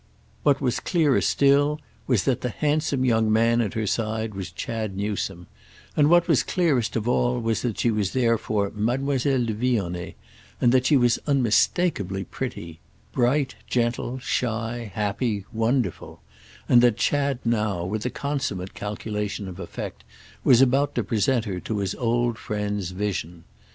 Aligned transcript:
What 0.41 0.59
was 0.59 0.79
clearer 0.79 1.21
still 1.21 1.79
was 2.07 2.23
that 2.23 2.41
the 2.41 2.49
handsome 2.49 3.05
young 3.05 3.31
man 3.31 3.61
at 3.61 3.75
her 3.75 3.85
side 3.85 4.33
was 4.33 4.51
Chad 4.51 4.97
Newsome, 4.97 5.45
and 5.95 6.09
what 6.09 6.27
was 6.27 6.41
clearest 6.41 6.95
of 6.95 7.07
all 7.07 7.39
was 7.39 7.61
that 7.61 7.77
she 7.79 7.91
was 7.91 8.13
therefore 8.13 8.71
Mademoiselle 8.73 9.45
de 9.45 9.53
Vionnet, 9.53 10.15
that 10.59 10.87
she 10.87 10.97
was 10.97 11.19
unmistakeably 11.27 12.23
pretty—bright 12.23 13.53
gentle 13.67 14.17
shy 14.17 14.91
happy 14.91 15.45
wonderful—and 15.53 16.81
that 16.81 16.97
Chad 16.97 17.37
now, 17.45 17.85
with 17.85 18.03
a 18.03 18.09
consummate 18.09 18.73
calculation 18.73 19.47
of 19.47 19.59
effect, 19.59 20.03
was 20.43 20.63
about 20.63 20.95
to 20.95 21.03
present 21.03 21.45
her 21.45 21.59
to 21.59 21.77
his 21.77 21.93
old 21.93 22.39
friend's 22.39 22.89
vision. 22.89 23.43